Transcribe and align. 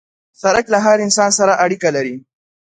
سړک 0.41 0.65
له 0.73 0.79
هر 0.85 0.97
انسان 1.05 1.29
سره 1.39 1.53
اړیکه 1.63 1.89
لري. 1.95 2.15